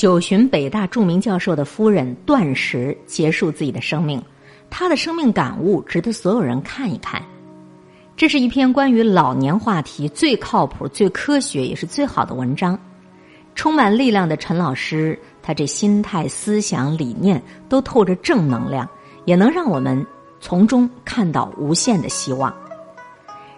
[0.00, 4.18] 九旬北大著名教授的夫人段石结束自己的生命，
[4.70, 7.22] 他的生命感悟值得所有人看一看。
[8.16, 12.78] 这是一篇关于老年话题最靠谱、最科学也是最好的文章。
[13.54, 18.88] 充满力量的陈老师，他这心态、思想、理念都透着正能量，
[19.26, 20.02] 也能让我们
[20.40, 22.50] 从中看到无限的希望。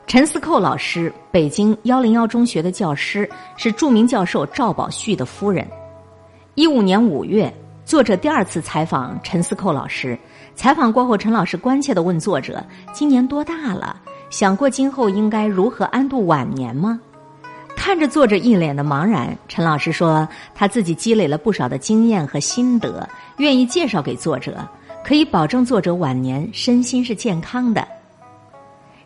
[0.09, 5.65] 陈思寇老师，北京幺零幺中学的教师，是著名教授赵宝旭的夫人。
[6.55, 7.51] 一五年五月，
[7.83, 10.19] 作者第二次采访陈思寇老师。
[10.55, 13.99] 采访过后，陈老师关切的问作者：“今年多大了？
[14.29, 17.01] 想过今后应该如何安度晚年吗？”
[17.75, 23.09] 看着作者一脸的茫然，陈老师说：“他自己积累了不少的经验和心得，
[23.39, 24.69] 愿意介绍给作者，
[25.03, 27.89] 可以保证作者晚年身心是健康的。”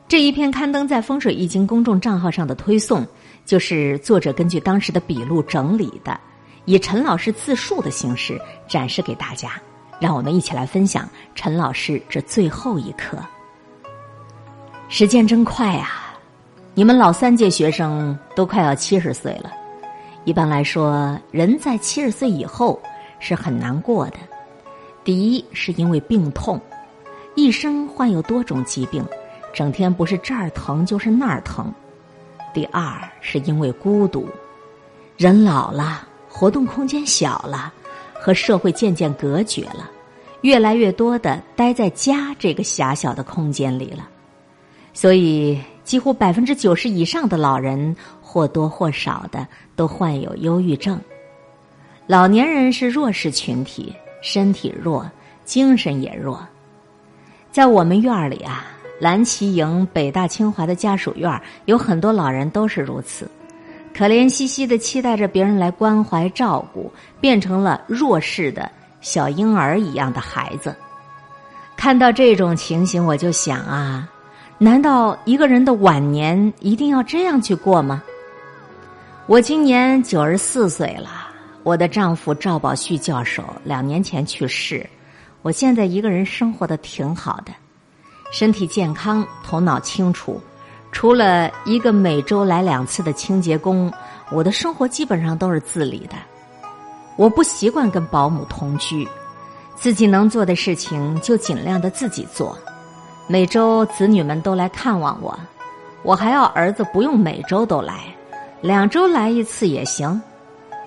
[0.09, 3.07] 这一篇刊登在《风水易经》公众账号上的推送，
[3.45, 6.19] 就是作者根据当时的笔录整理的，
[6.67, 8.39] 以陈老师自述的形式
[8.69, 9.53] 展示给大家。
[9.99, 13.17] 让我们一起来分享陈老师这最后一课。
[14.91, 16.15] 时间真快啊！
[16.75, 19.51] 你们老三届学生都快要七十岁了。
[20.25, 22.79] 一般来说，人在七十岁以后
[23.19, 24.19] 是很难过的。
[25.03, 26.61] 第一，是因为病痛，
[27.35, 29.03] 一生患有多种疾病。
[29.55, 31.73] 整天不是这儿疼就是那儿疼。
[32.53, 34.29] 第二是因为孤独，
[35.17, 36.07] 人老了，
[36.39, 37.73] 活动空间小了，
[38.13, 39.91] 和社会渐渐隔绝了，
[40.43, 44.07] 越来越多的待在家这个狭小的空间里了。
[44.93, 51.01] 所以，几乎百分之九十以上的老人或多或少的都患有忧郁症。
[52.07, 55.11] 老年人是弱势群体，身体弱，
[55.47, 56.47] 精神也弱。
[57.51, 58.67] 在我们院儿里啊。
[58.99, 63.31] 蓝旗营、北大、清华的家属院有很多老人都是如此，
[63.97, 68.71] 可怜兮兮的期待着别人来关怀照顾，变成了弱势的
[69.01, 70.77] 小婴儿一样的孩子。
[71.79, 74.07] 看到这种情形，我就想啊，
[74.59, 78.03] 难道一个人的晚年一定要这样去过吗？
[79.27, 81.29] 我今年九十四岁了，
[81.63, 84.87] 我的丈夫赵宝旭教授两年前去世，
[85.41, 87.53] 我现在一个人生活的挺好的。
[88.31, 90.39] 身体健康，头脑清楚，
[90.93, 93.93] 除了一个每周来两次的清洁工，
[94.31, 96.17] 我的生活基本上都是自理的。
[97.17, 99.07] 我不习惯跟保姆同居，
[99.75, 102.57] 自己能做的事情就尽量的自己做。
[103.27, 105.39] 每周子女们都来看望我，
[106.03, 108.05] 我还要儿子不用每周都来，
[108.61, 110.21] 两周来一次也行。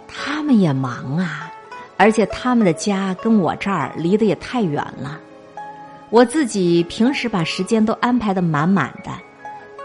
[0.08, 1.52] 他们也忙啊，
[1.98, 5.20] 而且他们的家跟我这儿离得也太远了。
[6.10, 9.12] 我自己平时把时间都安排的满满的，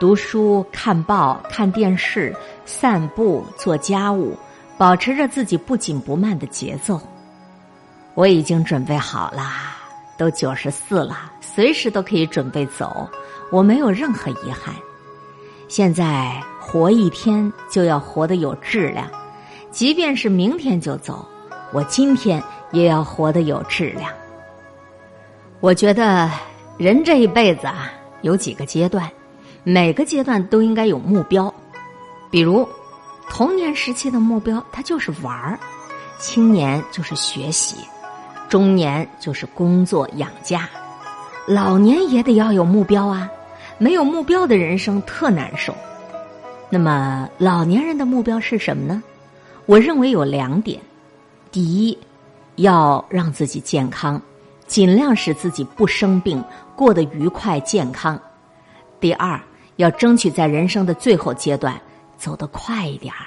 [0.00, 2.34] 读书、看报、看电视、
[2.64, 4.36] 散步、做家务，
[4.76, 7.00] 保持着自己不紧不慢的节奏。
[8.14, 9.42] 我已经准备好了，
[10.16, 13.08] 都九十四了，随时都可以准备走，
[13.50, 14.74] 我没有任何遗憾。
[15.68, 19.08] 现在活一天就要活得有质量，
[19.70, 21.26] 即便是明天就走，
[21.72, 24.12] 我今天也要活得有质量。
[25.60, 26.30] 我觉得
[26.76, 27.90] 人这一辈子啊，
[28.22, 29.10] 有几个阶段，
[29.64, 31.52] 每个阶段都应该有目标。
[32.30, 32.68] 比如
[33.30, 35.58] 童年时期的目标，它就是玩儿；
[36.18, 37.76] 青年就是学习；
[38.48, 40.60] 中年就是工作养家；
[41.46, 43.28] 老年也得要有目标啊！
[43.78, 45.74] 没有目标的人生特难受。
[46.68, 49.02] 那么老年人的目标是什么呢？
[49.64, 50.78] 我认为有两点：
[51.50, 51.98] 第一，
[52.56, 54.20] 要让自己健康。
[54.66, 56.42] 尽量使自己不生病，
[56.74, 58.18] 过得愉快健康。
[58.98, 59.38] 第二，
[59.76, 61.80] 要争取在人生的最后阶段
[62.16, 63.26] 走得快一点儿，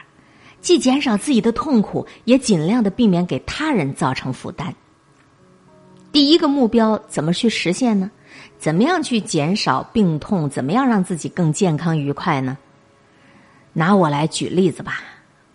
[0.61, 4.73] 既减少自己的痛苦，也尽量的避免给他人造成负担。
[6.11, 8.09] 第一个目标怎么去实现呢？
[8.57, 10.49] 怎么样去减少病痛？
[10.49, 12.57] 怎么样让自己更健康愉快呢？
[13.73, 15.01] 拿我来举例子吧。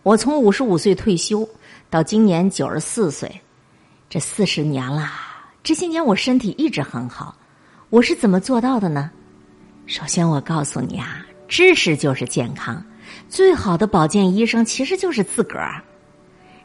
[0.03, 1.49] 我从五十五岁退休
[1.89, 3.41] 到今年九十四岁，
[4.09, 5.11] 这四十年了。
[5.63, 7.35] 这些年我身体一直很好，
[7.89, 9.11] 我是怎么做到的呢？
[9.87, 12.83] 首先我告诉你啊，知识就是健康，
[13.29, 15.83] 最好的保健医生其实就是自个儿。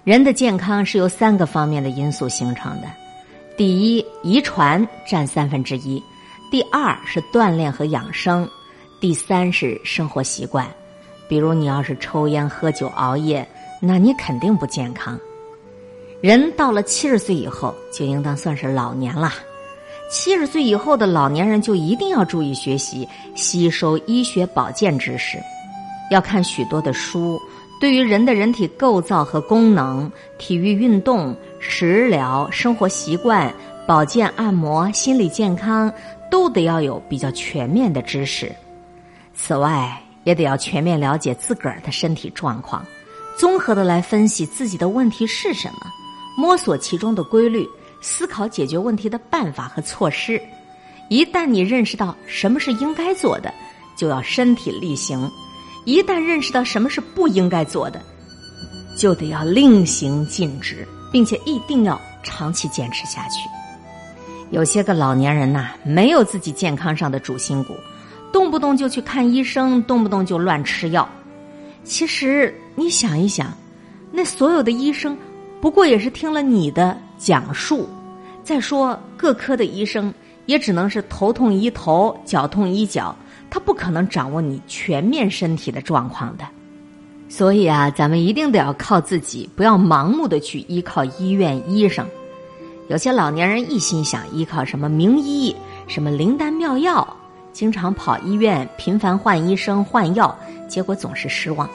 [0.03, 2.87] 人的健康是由三个方面的因素形成的：
[3.57, 6.01] 第一，遗传占三分之一；
[6.49, 8.45] 第二是锻炼和养生；
[9.01, 10.65] 第三是生活习惯。
[11.27, 13.45] 比如你要是抽烟、喝酒、熬夜，
[13.81, 15.19] 那你肯定不健康。
[16.21, 19.33] 人到了七十岁以后，就应当算是老年了。
[20.09, 25.37] 七十岁以后的老年人就一定要注意学习，吸收医学保健知识，
[26.09, 27.39] 要看许多的书，
[27.79, 33.53] 对于人的人体构造和功能、体育运动、食疗、生活习惯、
[33.85, 35.91] 保健按摩、心理健康，
[36.31, 38.49] 都得要有比较全面的知识。
[39.35, 42.85] 此外，也得要全面了解自个儿的身体状况，
[43.37, 45.79] 综合的来分析自己的问题是什么，
[46.37, 47.67] 摸索其中的规律，
[48.07, 50.41] 思考解决问题的办法和措施。
[51.09, 53.53] 一旦你认识到什么是应该做的，
[53.97, 55.29] 就要身体力行。
[55.83, 58.01] 一旦认识到什么是不应该做的，
[58.97, 63.41] 就得要令行禁止，并且一定要长期坚持下去。
[64.51, 67.75] 有些个老年人呐，没有自己健康上的主心骨，
[68.31, 71.07] 动不动就去看医生，动不动就乱吃药。
[71.83, 73.53] 其实你想一想，
[74.11, 75.17] 那所有的医生
[75.61, 77.89] 不过也是听了你的讲述。
[78.47, 80.13] 再说各科的医生
[80.45, 83.13] 也只能是头痛医头，脚痛医脚。
[83.49, 86.45] 他不可能掌握你全面身体的状况的，
[87.27, 92.07] 所以啊，咱们一定得要靠自己，不要盲目的去依靠医院医生。
[92.87, 95.53] 有些老年人一心想依靠什么名医、
[95.85, 97.05] 什么灵丹妙药，
[97.51, 100.33] 经常跑医院，频繁换医生换药，
[100.69, 101.69] 结果总是失望，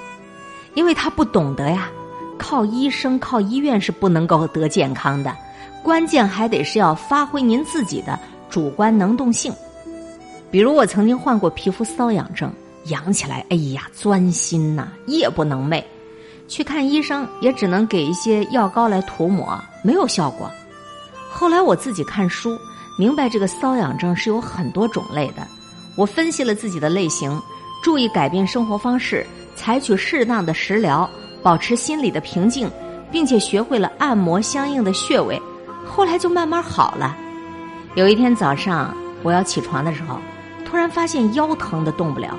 [0.73, 1.91] 因为他不懂得呀，
[2.39, 5.37] 靠医生、靠医院是不能够得健康的，
[5.83, 8.19] 关键还得是要发挥您自己的
[8.49, 9.53] 主观能动性。
[10.51, 12.53] 比如我曾经患过皮肤瘙痒症，
[12.87, 15.83] 痒起来，哎呀，钻心呐，夜不能寐。
[16.49, 20.51] 去看医生也只能给一些药膏来涂抹，没有效果。
[21.31, 22.59] 后来我自己看书，
[22.99, 25.47] 明白这个瘙痒症是有很多种类的。
[25.97, 27.41] 我分析了自己的类型，
[27.83, 29.27] 注意改变生活方式，
[29.57, 31.09] 采取适当的食疗，
[31.43, 32.71] 保持心理的平静，
[33.11, 35.41] 并且学会了按摩相应的穴位，
[35.95, 37.17] 后来就慢慢好了。
[37.95, 40.19] 有一天早上我要起床的时候。
[40.65, 42.35] 突然发现腰疼的动不了，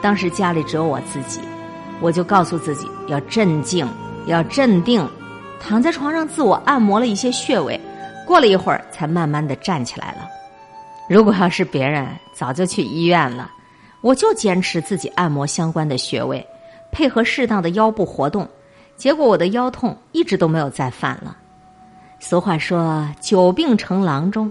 [0.00, 1.38] 当时家里只有我自己，
[2.00, 3.86] 我就告诉自己要镇静，
[4.24, 5.06] 要镇定，
[5.60, 7.78] 躺在床上自我按摩了一些穴位，
[8.26, 10.26] 过了一会儿才慢慢的站起来了。
[11.10, 13.50] 如果要是别人，早就去医院了。
[14.00, 16.42] 我就坚持自己按摩相关的穴位，
[16.90, 18.48] 配合适当的腰部活动，
[18.96, 21.36] 结果我的腰痛一直都没有再犯了。
[22.26, 24.50] 俗话说久病成郎中，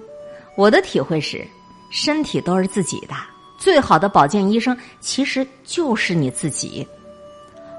[0.55, 1.43] 我的体会是。
[1.89, 3.15] 身体都是自己的，
[3.57, 6.87] 最好的保健医生其实就是你自己。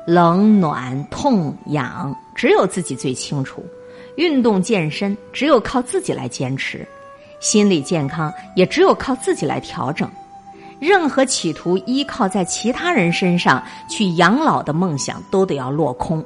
[0.05, 3.65] 冷暖痛痒，只有自己最清楚。
[4.17, 6.85] 运动健身，只有靠自己来坚持。
[7.39, 10.11] 心理健康，也只有靠自己来调整。
[10.81, 16.25] 任何企图依靠在其他人身上去养老的梦想，都得要落空。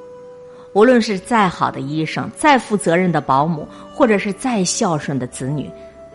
[0.75, 5.71] 无论是再好的医生，再负责任的保姆，或者是再孝顺的子女。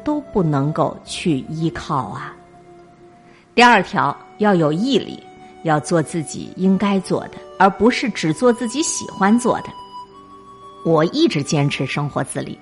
[0.06, 2.36] 都不能够去依靠啊。
[3.56, 5.18] 第二条要有毅力，
[5.64, 9.70] 要做自己应该做的，而不是只做自己喜欢做的。
[10.84, 12.60] 我一直坚持生活自理，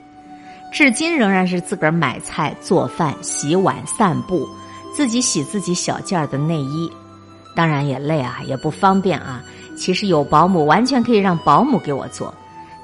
[0.72, 4.48] 至今仍然是自个儿买菜、做饭、洗碗、散步，
[4.96, 6.92] 自己洗自己小件儿的内衣。
[7.56, 9.44] 当然也累啊，也不方便啊。
[9.76, 12.34] 其实有保姆，完全可以让保姆给我做，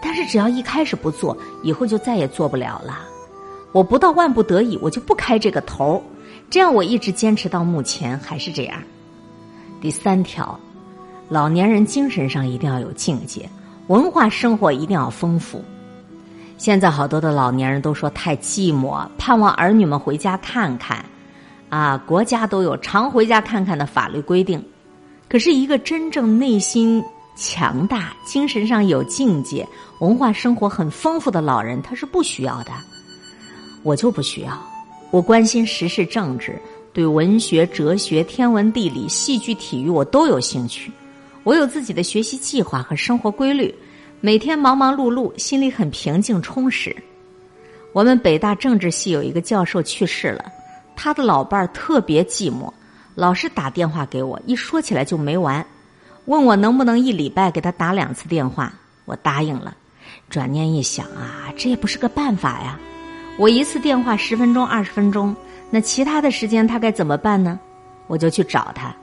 [0.02, 3.00] 但是只要一开始不做，以后就再也做不了了。
[3.72, 6.02] 我不到万不得已，我就不开这个头
[6.50, 8.82] 这样我一直坚持到目前还是这样。
[9.82, 10.60] 第三条，
[11.30, 13.50] 老年人精神上一定要有境界，
[13.88, 15.64] 文化生活一定要丰富。
[16.58, 21.06] 现在好多的老年人都说太寂寞，盼望儿女们回家看看。
[21.70, 24.64] 啊，国家都有常回家看看的法律规定，
[25.30, 27.04] 可是一个真正内心
[27.36, 29.68] 强大、精神上有境界、
[30.00, 32.72] 文化生活很丰富的老人，他是不需要的。
[33.84, 34.60] 我就不需要，
[35.12, 36.60] 我关心时事政治，
[36.94, 40.92] 对文学、哲学、天文、地理、戏剧、体育我都有兴趣。
[41.44, 43.74] 我有自己的学习计划和生活规律，
[44.20, 46.96] 每天忙忙碌碌，心里很平静充实。
[47.94, 50.46] 我们北大政治系有一个教授去世了，
[50.96, 52.70] 他的老伴儿特别寂寞，
[53.18, 55.66] 老是打电话给我，一说起来就没完，
[56.26, 58.72] 问我能不能一礼拜给他打两次电话，
[59.06, 59.76] 我答应了。
[60.30, 62.80] 转念一想啊，这也不是个办法呀。
[63.40, 65.36] 我一次电话十分钟、二十分钟，
[65.72, 67.60] 那其他的时间他该怎么办呢？
[68.06, 68.96] 我就去找他，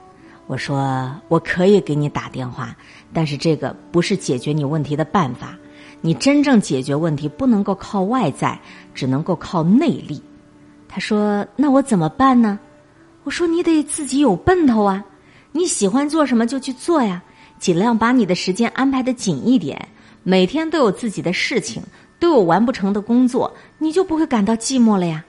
[0.47, 2.73] 我说我可以给你打电话，
[3.11, 5.57] 但是这个不是解决你问题的办法。
[5.99, 8.57] 你真正解决问题不能够靠外在，
[8.93, 10.23] 只能够靠内力。
[10.87, 12.57] 他说：“那我怎么办呢？”
[13.25, 15.03] 我说：“你得自己有奔头啊！
[15.51, 17.21] 你喜欢做什么就去做呀，
[17.59, 19.89] 尽量把你的时间安排的紧一点，
[20.23, 21.83] 每天都有自己的事情。”
[22.17, 25.23] 都有完不成的工作，你就不会感到寂寞了呀。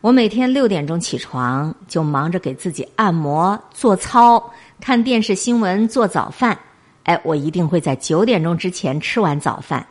[0.00, 4.42] 我每天六点钟起床，就忙着给自己按摩、做操、
[4.80, 6.58] 看电视新闻、做早饭。
[7.02, 9.86] 哎，我一定会在九点钟之前吃完早饭。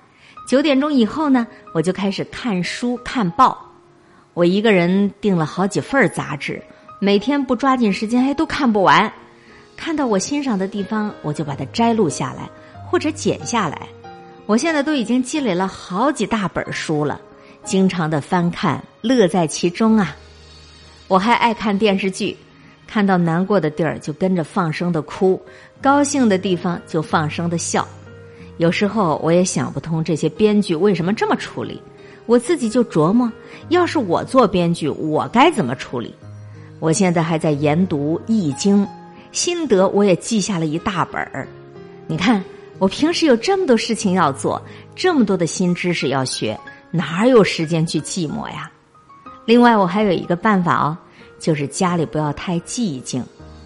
[0.47, 3.55] 九点钟以后呢，我就开始看书看报。
[4.33, 6.61] 我一个人订了好几份杂志，
[7.03, 9.11] 每天不抓紧时间，还都看不完。
[9.75, 12.47] 看到我欣赏的地方，我就把它摘录下来
[12.85, 13.87] 或者剪下来。
[14.45, 17.19] 我现在都已经积累了好几大本书了，
[17.63, 20.15] 经常的翻看，乐在其中啊。
[21.07, 22.37] 我还爱看电视剧，
[22.85, 25.41] 看到难过的地儿就跟着放声的哭，
[25.81, 27.87] 高兴的地方就放声的笑。
[28.57, 31.81] 有时候我也想不通这些编剧为什么这么处理。
[32.27, 33.31] 我自己就琢磨，
[33.69, 36.13] 要是我做编剧，我该怎么处理？
[36.81, 38.83] 我现在还在研读《易经》，
[39.31, 41.47] 心得我也记下了一大本儿。
[42.07, 42.43] 你看，
[42.79, 44.59] 我平时有这么多事情要做，
[44.95, 46.59] 这么多的新知识要学，
[46.89, 48.69] 哪有时间去寂寞呀？
[49.45, 50.97] 另外，我还有一个办法哦，
[51.39, 53.23] 就是家里不要太寂静，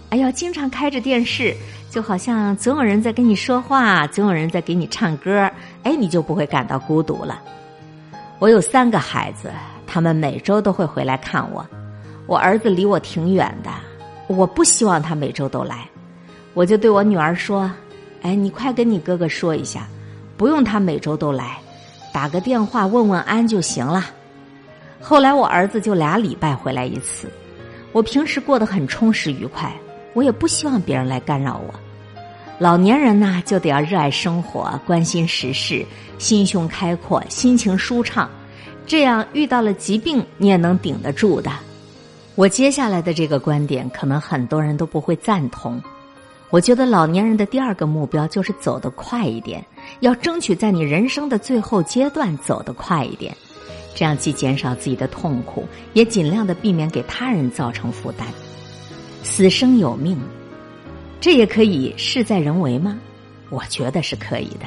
[0.10, 1.56] 哎，要经常开着电视，
[1.90, 5.50] 就好像总有人在跟你说话，总有人在给你唱歌，
[5.84, 7.42] 哎，你就不会感到孤独了。
[8.40, 9.50] 我有三个孩子，
[9.88, 11.66] 他们每周都会回来看我。
[12.27, 13.70] 我儿子离我挺远的，
[14.27, 15.88] 我不希望他每周都来，
[16.53, 17.72] 我就对我女儿说
[18.24, 19.88] ：“哎，你快跟你哥哥说一下，
[20.36, 21.58] 不用他每周都来，
[22.12, 24.05] 打个电话问问安就行了。”
[25.00, 27.29] 后来我儿子就俩礼拜回来一次。
[27.91, 29.72] 我平时过得很充实愉快，
[30.13, 31.74] 我也不希望别人来干扰我。
[32.58, 35.86] 老年人呢，就得要热爱生活，关心时事，
[36.17, 38.27] 心胸开阔，心情舒畅，
[38.88, 41.51] 这样遇到了疾病，你也能顶得住的。
[42.36, 45.82] 我接下来的这个观点，可能很多人都不会赞同。
[46.50, 49.65] 我觉得老年人的第二个目标就是走得快一点，
[50.01, 53.36] 要争取在你人生的最后阶段走得快一点，
[53.96, 58.27] 这样既减少自己的痛苦，也尽量的避免给他人造成负担。
[59.24, 60.18] 死生有命。
[61.22, 63.00] 这也可以事在人为吗？
[63.50, 64.65] 我觉得是可以的。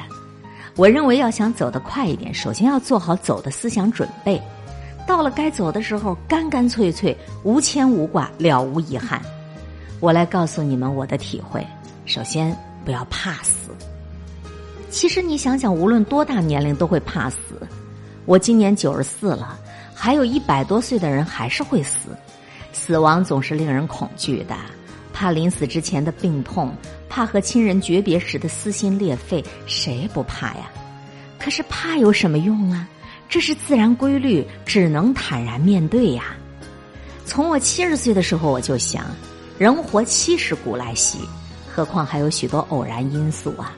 [0.75, 4.41] 我认为要想走得快一点，首先要做好走的思想准备。
[5.09, 9.19] 到了该走的时候，干干脆脆，无牵无挂，了无遗憾。
[9.99, 11.65] 我来告诉你们我的体会：
[12.05, 13.71] 首先，不要怕死。
[14.91, 17.37] 其实你想想，无论多大年龄都会怕死。
[18.25, 19.59] 我今年九十四了，
[19.95, 22.15] 还有一百多岁的人还是会死。
[22.71, 24.55] 死亡总是令人恐惧的。
[25.11, 26.71] 怕临死之前的病痛，
[27.09, 30.69] 怕和亲人诀别时的撕心裂肺，谁不怕呀？
[31.39, 32.87] 可是怕有什么用啊？
[33.29, 36.35] 这是自然规律，只能坦然面对呀。
[37.25, 39.05] 从我七十岁的时候，我就想，
[39.59, 41.19] 人活七十古来稀，
[41.71, 43.71] 何况还有许多偶然因素啊。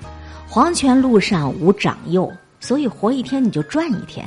[0.48, 2.32] 黄泉路上无长幼，
[2.62, 4.26] 所以活一天你就赚一天。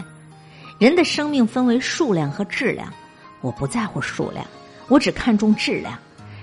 [0.78, 2.92] 人的生命分为数量和质量，
[3.40, 4.44] 我不在乎数量，
[4.88, 5.98] 我只看重质量。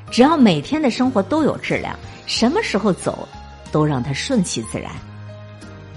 [0.10, 1.96] 只要每天的生活都有质量，
[2.26, 3.28] 什么时候走，
[3.72, 4.92] 都让它顺其自然。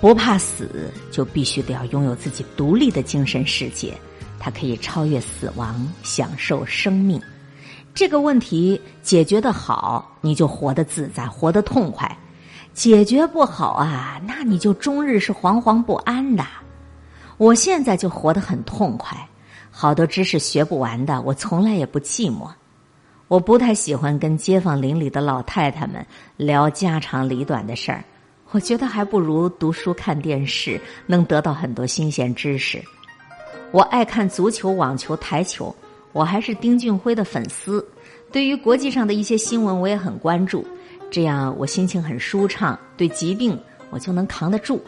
[0.04, 3.94] 不怕死，就必须得要拥有自己独立的精神世界，
[4.38, 7.18] 它可以超越死亡，享受生命。
[7.94, 12.06] 这个问题解决的好，你就活得自在，活得痛快；
[12.74, 16.44] 解决不好啊，那你就终日是惶惶不安的。
[17.38, 19.16] 我现在就活得很痛快，
[19.70, 22.46] 好多知识学不完的，我从来也不寂寞。
[23.26, 26.06] 我不太喜欢跟街坊邻里的老太太们
[26.36, 28.04] 聊家长里短的事儿，
[28.54, 32.80] 我觉得还不如读书看电视，能得到很多新鲜知识。
[33.72, 35.74] 我爱看足球、网球、台球，
[36.12, 37.84] 我还是丁俊晖的粉丝。
[38.30, 40.64] 对于国际上的一些新闻，我也很关注，
[41.10, 43.58] 这样我心情很舒畅，对疾病
[43.90, 44.80] 我就能扛得住。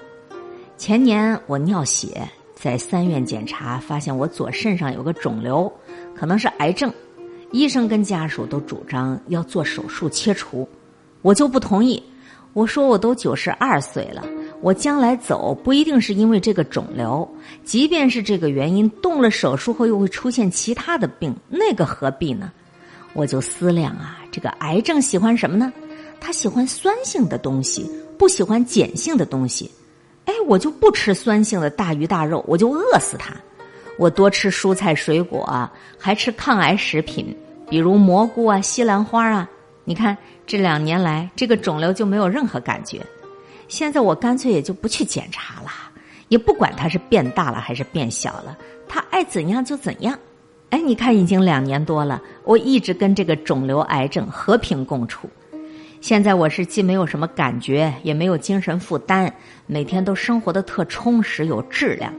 [0.77, 2.23] 前年我尿血，
[2.55, 5.71] 在三院检查，发现我左肾上有个肿瘤，
[6.15, 6.89] 可能是癌症。
[7.51, 10.69] 医生跟家属都主张要做手术切除，
[11.23, 12.01] 我就不同意。
[12.57, 14.25] 我说我都九十二岁了，
[14.63, 17.29] 我将来走不一定是因为这个肿瘤，
[17.65, 22.51] 即便是这个原因，动了手术后又会出现其他的病，那个何必呢？
[23.13, 25.71] 我就思量啊，这个癌症喜欢什么呢？
[26.19, 29.71] 他喜欢酸性的东西，不喜欢碱性的东西。
[30.25, 33.35] 哎，我就不吃酸性的大鱼大肉，我就饿死他。
[33.99, 37.37] 我多吃蔬菜水果，还吃抗癌食品，
[37.69, 39.47] 比如蘑菇啊、西兰花啊。
[39.89, 43.01] 你看这两年来，这个肿瘤就没有任何感觉。
[43.69, 45.71] 现在我干脆也就不去检查了，
[46.29, 50.19] 也不管它是变大了还是变小了，它爱怎样就怎样。
[50.71, 55.31] 哎，你看已经两年多了，我一直跟这个肿瘤癌症和平共处。
[56.01, 59.33] 现在我是既没有什么感觉，也没有精神负担，
[59.67, 62.13] 每天都生活的特充实有质量。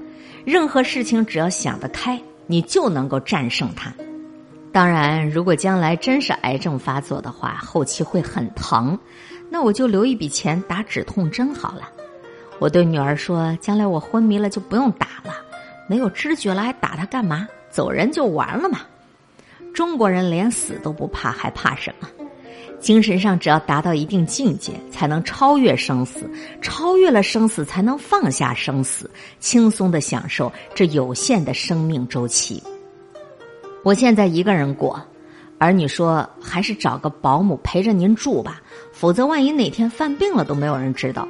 [0.45, 3.93] 任何事情只要想得开，你就能够战胜它。
[4.77, 8.95] 当然，如果将来真是癌症发作的话，后期会很疼，
[9.49, 11.89] 那我就留一笔钱打止痛针好了。
[12.59, 15.33] 我对女儿说：“将来我昏迷了就不用打了，
[15.89, 17.47] 没有知觉了还打它干嘛？
[17.71, 18.81] 走人就完了嘛。”
[19.73, 22.07] 中国人连死都不怕，还怕什么？
[22.79, 26.19] 精神上只要达到一定境界，才能超越生死；
[26.61, 32.61] 超越了生死，才能放下生死，轻松的享受这有限的生命周期。
[33.87, 35.01] 我现在一个人过，
[35.57, 41.25] 儿女说还是找个保姆陪着您住吧，否则万一哪天犯病了都没有人知道。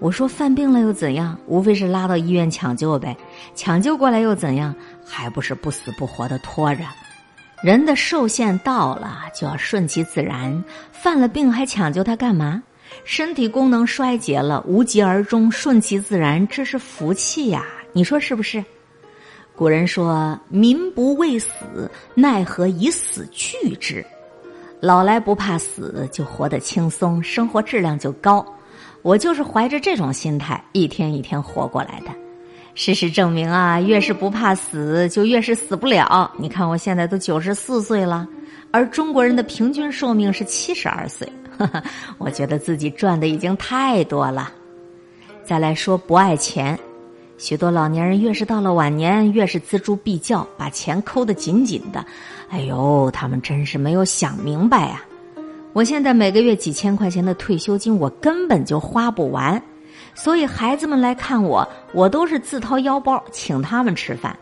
[0.00, 1.38] 我说犯病了又怎样？
[1.46, 3.16] 无非是拉到医院抢救呗，
[3.54, 4.74] 抢救过来又怎样？
[5.06, 6.82] 还不是不死不活的拖着。
[7.62, 10.64] 人的寿限到了，就要顺其自然。
[10.90, 12.60] 犯了病还抢救他干嘛？
[13.04, 17.64] 身体功能衰竭了，无疾而终，顺其自然，这是福气呀！
[17.92, 18.64] 你说是不是？
[19.56, 24.04] 古人说：“民不畏死，奈何以死惧之？”
[24.80, 28.44] 老来不怕死，就活得轻松，生活质量就高。
[29.02, 32.10] 我就是怀着这种心态，一天一天活过来的。
[32.74, 36.30] 事实证明啊，越是不怕死，就越是死不了。
[36.36, 38.26] 你看我现在都九十四岁了，
[38.72, 41.30] 而中国人的平均寿命是七十二岁。
[42.18, 44.50] 我觉得自己赚的已经太多了。
[45.44, 46.76] 再来说不爱钱，
[47.36, 52.04] 许多老年人越是到了晚年，越是锱铢必较，把钱抠得紧紧的。
[52.48, 55.04] 哎呦，他们真是没有想明白啊！
[55.72, 59.60] 我现在每个月几千块钱的退休金，我根本就花不完，
[60.14, 64.36] 所以孩子们来看我，我都是自掏腰包请他们吃饭。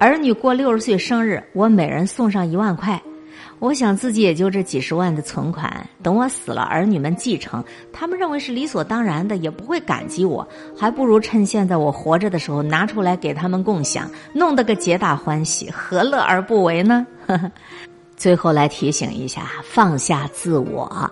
[0.00, 3.00] 儿女过六十岁生日，我每人送上一万块。
[3.64, 10.46] 我想自己也就这几十万的存款，等我死了，儿女们继承，他们认为是理所当然的，也不会感激我，
[10.78, 17.06] 还不如趁现在我活着的时候拿出来给他们共享，弄得个皆大欢喜，何乐而不为呢？
[18.18, 21.10] 最后来提醒一下，放下自我。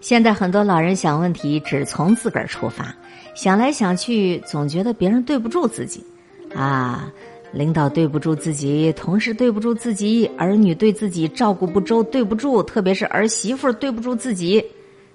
[0.00, 2.94] 现在很多老人想问题只从自个儿出发，
[3.34, 6.06] 想来想去总觉得别人对不住自己，
[6.54, 7.10] 啊，
[7.52, 14.64] 领导对不住自己，同事对不住自己，儿女对自己照顾不周对不住，特别是儿媳妇对不住自己，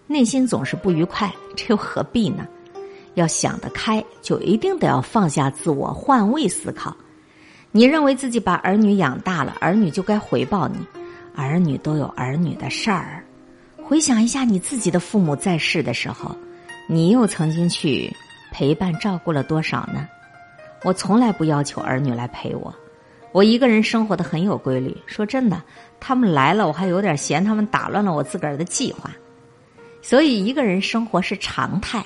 [0.05, 2.47] 内心总是不愉快， 这又何必呢？
[3.15, 6.95] 要想得开，就一定得要放下自我，换位思考。
[7.71, 10.77] 你认为自己把儿女养大了，儿女就该回报你。
[11.35, 13.23] 儿女都有儿女的事儿，
[13.83, 16.35] 回想一下你自己的父母在世的时候，
[16.87, 18.11] 你又曾经去
[18.51, 20.07] 陪伴照顾了多少呢？
[20.83, 22.73] 我从来不要求儿女来陪我，
[23.31, 24.95] 我一个人生活的很有规律。
[25.05, 25.61] 说真的，
[25.99, 29.11] 他们来了，我还有点嫌他们打乱了我自个儿的计划。
[30.01, 32.05] 所以一个人生活是常态，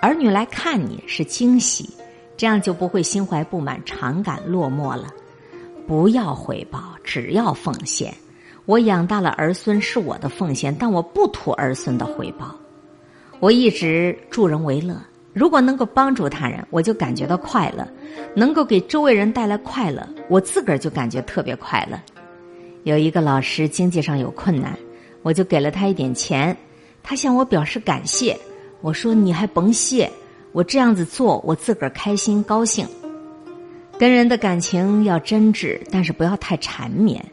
[0.00, 1.88] 儿女来看你是惊喜，
[2.36, 5.12] 这样就不会心怀不满、常感落寞了。
[5.86, 8.12] 不要回报，只要奉献。
[8.64, 12.54] 我养大了儿孙是我的奉献，但我不图儿孙的回报。
[13.40, 14.94] 我一直助人为乐，
[15.38, 17.84] 如果能够帮助他人，我就感觉到快乐；
[18.34, 21.96] 能够给周围人带来快乐，我自个儿就感觉特别快乐。
[22.82, 24.76] 有一个老师经济上有困难，
[25.22, 26.56] 我就给了他一点钱，
[27.04, 28.36] 他向我表示感谢。
[28.80, 30.10] 我说：“你还甭谢，
[30.50, 32.84] 我这样子做，我自个儿开心高兴。”
[33.96, 37.24] 跟人的感情要真挚，但是不要太缠绵。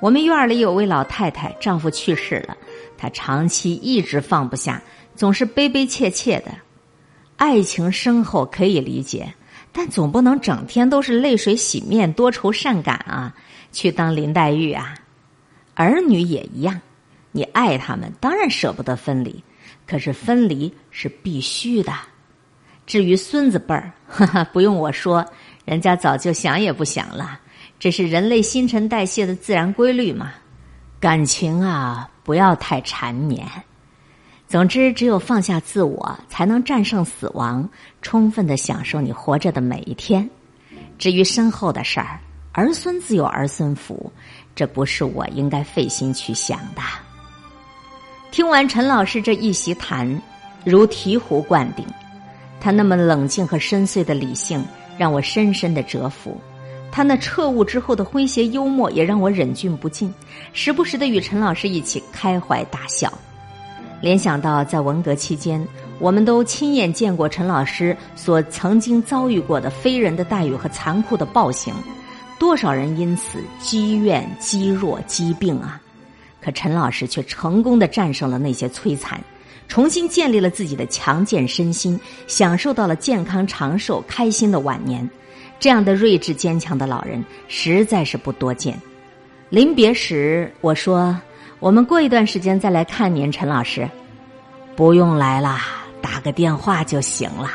[0.00, 2.54] 我们院里有位老太太，丈夫去世了，
[2.98, 4.82] 她长期一直放不下，
[5.14, 6.52] 总是悲悲切切的。
[7.38, 9.32] 爱情深厚可以理解，
[9.72, 13.34] 但总不能整天都是泪水洗面、多愁善感啊！
[13.72, 14.94] 去当林黛玉啊！
[15.74, 16.78] 儿女也一样，
[17.30, 19.42] 你爱他们，当然舍不得分离，
[19.86, 21.92] 可是分离是必须的。
[22.86, 25.24] 至于孙子辈儿，哈哈，不用我说，
[25.64, 27.38] 人家早就想也不想了。
[27.78, 30.32] 这是人类新陈代谢的自然规律嘛？
[30.98, 33.46] 感情啊，不要太缠绵。
[34.48, 37.68] 总之，只有放下自我，才能战胜死亡，
[38.00, 40.26] 充分的享受你活着的每一天。
[40.98, 42.18] 至于身后的事儿，
[42.52, 44.10] 儿孙自有儿孙福，
[44.56, 46.80] 这不是我应该费心去想的。
[48.30, 50.18] 听完陈老师这一席谈，
[50.64, 51.84] 如醍醐灌顶，
[52.58, 54.64] 他那么冷静和深邃的理性，
[54.96, 56.34] 让我深深的折服。
[56.90, 60.12] 他那彻悟之后的诙谐幽默也让我忍俊不禁，
[60.54, 63.12] 时不时的与陈老师一起开怀大笑。
[64.00, 65.66] 联想到在文革期间，
[65.98, 71.74] 我们都亲眼见过陈老师所曾经遭遇过的非人的待遇和残酷的暴行，
[72.38, 75.80] 多少人因此积怨积弱积病啊！
[76.40, 79.20] 可陈老师却成功的战胜了那些摧残，
[79.66, 85.08] 重新建立了自己的强健身心，享受到了健康长寿、开心的晚年。
[85.58, 88.80] 这样的睿智坚强的老人实在是不多见。
[89.50, 91.20] 临别时，我说
[91.60, 93.88] ：“我们过一段时间再来看您，陈老师。”
[94.76, 95.58] 不用来了，
[96.00, 97.50] 打个电话就行了。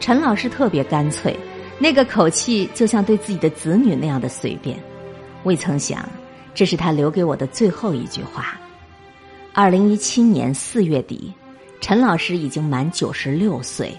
[0.00, 1.36] 陈老师特别干脆，
[1.78, 4.78] 那个口气就像对自己的子女那样的随便。
[5.44, 6.08] 未曾想，
[6.54, 8.58] 这是他留给我的最后一句话。
[9.52, 11.30] 二零一七年四月底，
[11.82, 13.92] 陈老师已经满九十六岁。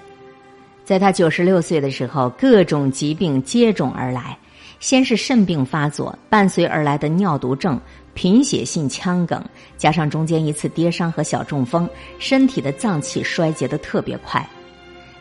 [0.84, 4.36] 在他九十六岁的时候，各种疾病接踵而来。
[4.80, 7.80] 先是肾病发作，伴随而来的尿毒症、
[8.14, 9.44] 贫血性腔梗，
[9.78, 14.46] 加上中间一次跌伤和小中风，身体的脏器衰竭的特别快。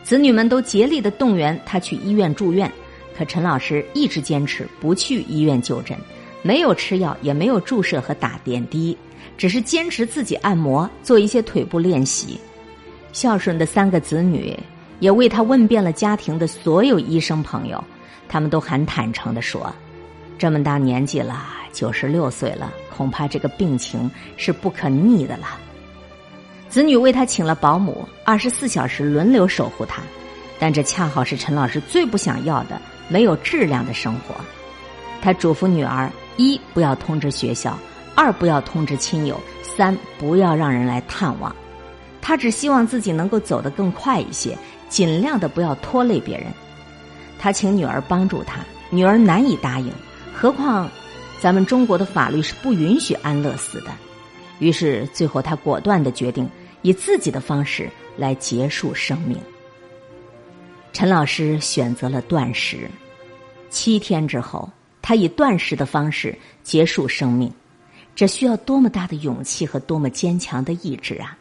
[0.03, 2.71] 子女们都竭力的动员他去医院住院，
[3.17, 5.97] 可陈老师一直坚持不去医院就诊，
[6.41, 8.97] 没有吃药，也没有注射和打点滴，
[9.37, 12.39] 只是坚持自己按摩，做一些腿部练习。
[13.13, 14.57] 孝顺的三个子女
[14.99, 17.83] 也为他问遍了家庭的所有医生朋友。
[18.27, 19.73] 他们都很坦诚的说
[20.41, 25.59] ：“这么大年纪了，九十六岁了，恐怕这个病情是不可逆的了。”
[26.67, 30.01] 子女为他请了保姆，二十四小时轮流守护他，
[30.57, 34.33] 但这恰好是陈老师最不想要的没有质量的生活。
[35.21, 37.77] 他嘱咐女儿：一不要通知学校，
[38.15, 41.55] 二不要通知亲友，三不要让人来探望。
[42.19, 44.57] 他只希望自己能够走得更快一些，
[44.89, 46.47] 尽量的不要拖累别人。
[47.37, 49.93] 他请女儿帮助他，女儿难以答应。
[50.41, 50.89] 何况，
[51.39, 53.91] 咱们中国的法律是不允许安乐死的。
[54.57, 56.49] 于是，最后他果断的决定
[56.81, 59.37] 以自己的方式来结束生命。
[60.93, 62.89] 陈老师选择了断食，
[63.69, 64.67] 七天之后，
[64.99, 67.53] 他以断食的方式结束生命。
[68.15, 71.37] 这需要多么大的勇气和多么坚强的意志啊！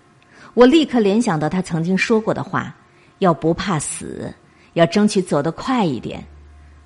[0.53, 2.77] 我立刻联想到他曾经说过的话：
[3.21, 4.31] 要不怕死。
[4.75, 6.23] 要争取走得快一点，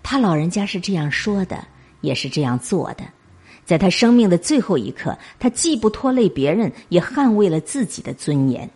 [0.01, 1.67] 他老人家是这样说的，
[2.05, 3.05] 也是这样做的。
[3.65, 8.69] 在他生命的最后一刻，他既不拖累别人，也捍卫了自己的尊严。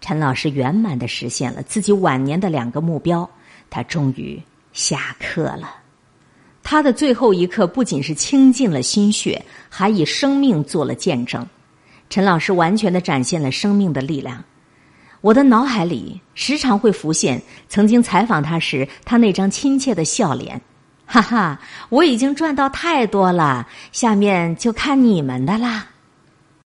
[0.00, 3.28] 陈老师圆满的实现了自己晚年的两个目标，
[3.68, 4.40] 他终于
[4.72, 5.76] 下课了。
[6.62, 11.46] 他的最后一刻不仅是倾尽了心血，还以生命做了见证。
[12.08, 14.44] 陈老师完全的展现了生命的力量。
[15.20, 20.60] 我的脑海里时常会浮现曾经采访他时他那张亲切的笑脸，
[21.06, 21.58] 哈哈，
[21.90, 25.86] 我已经赚到太多了，下面就看你们的啦。